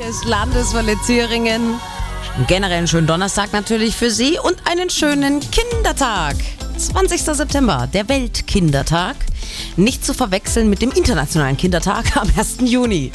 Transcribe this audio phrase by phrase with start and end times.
[0.00, 1.78] Hier ist Landeswelle Thüringen.
[2.46, 6.36] Generell einen schönen Donnerstag natürlich für Sie und einen schönen Kindertag.
[6.78, 7.20] 20.
[7.20, 9.16] September, der Weltkindertag.
[9.76, 12.60] Nicht zu verwechseln mit dem Internationalen Kindertag am 1.
[12.62, 13.12] Juni.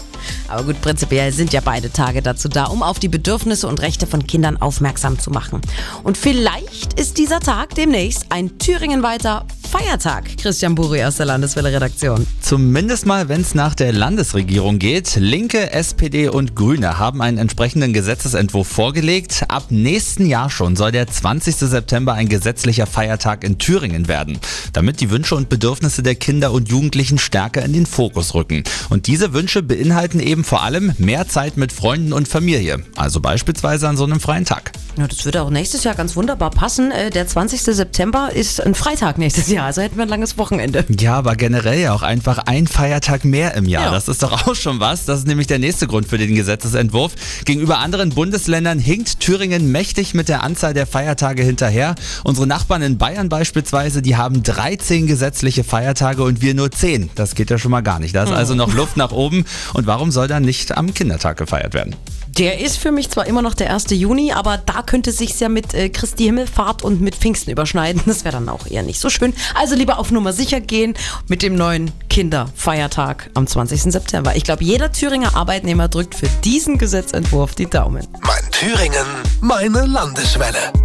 [0.47, 4.05] Aber gut, prinzipiell sind ja beide Tage dazu da, um auf die Bedürfnisse und Rechte
[4.05, 5.61] von Kindern aufmerksam zu machen.
[6.03, 9.47] Und vielleicht ist dieser Tag demnächst ein thüringenweiter
[9.77, 10.37] Feiertag.
[10.37, 12.25] Christian Buri aus der Landeswelle-Redaktion.
[12.39, 15.17] Zumindest mal, wenn es nach der Landesregierung geht.
[15.17, 19.43] Linke, SPD und Grüne haben einen entsprechenden Gesetzesentwurf vorgelegt.
[19.49, 21.55] Ab nächsten Jahr schon soll der 20.
[21.55, 24.39] September ein gesetzlicher Feiertag in Thüringen werden,
[24.71, 28.63] damit die Wünsche und Bedürfnisse der Kinder und Jugendlichen stärker in den Fokus rücken.
[28.89, 33.89] Und diese Wünsche beinhalten eben vor allem mehr Zeit mit Freunden und Familie, also beispielsweise
[33.89, 34.71] an so einem freien Tag.
[34.97, 36.91] Ja, das würde auch nächstes Jahr ganz wunderbar passen.
[36.91, 37.61] Äh, Der 20.
[37.61, 40.85] September ist ein Freitag nächstes Jahr, also hätten wir ein langes Wochenende.
[40.97, 43.85] Ja, aber generell ja auch einfach ein Feiertag mehr im Jahr.
[43.85, 43.91] Ja.
[43.91, 45.05] Das ist doch auch schon was.
[45.05, 47.13] Das ist nämlich der nächste Grund für den Gesetzesentwurf.
[47.43, 51.95] Gegenüber anderen Bundesländern hinkt Thüringen mächtig mit der Anzahl der Feiertage hinterher.
[52.23, 57.09] Unsere Nachbarn in Bayern beispielsweise, die haben 13 gesetzliche Feiertage und wir nur 10.
[57.15, 58.15] Das geht ja schon mal gar nicht.
[58.15, 59.45] Da ist also noch Luft nach oben.
[59.73, 61.95] Und warum soll dann nicht am Kindertag gefeiert werden?
[62.37, 63.91] Der ist für mich zwar immer noch der 1.
[63.91, 68.01] Juni, aber da könnte sich's ja mit äh, Christi Himmelfahrt und mit Pfingsten überschneiden.
[68.05, 69.33] Das wäre dann auch eher nicht so schön.
[69.53, 70.95] Also lieber auf Nummer sicher gehen
[71.27, 73.83] mit dem neuen Kinderfeiertag am 20.
[73.83, 74.35] September.
[74.35, 78.05] Ich glaube, jeder Thüringer Arbeitnehmer drückt für diesen Gesetzentwurf die Daumen.
[78.21, 79.05] Mein Thüringen,
[79.39, 80.84] meine Landeswelle.